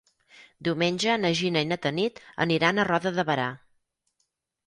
Diumenge 0.67 1.17
na 1.25 1.29
Gina 1.39 1.63
i 1.65 1.67
na 1.73 1.77
Tanit 1.83 2.17
aniran 2.45 2.79
a 2.79 2.85
Roda 2.89 3.11
de 3.19 3.27
Berà. 3.31 3.47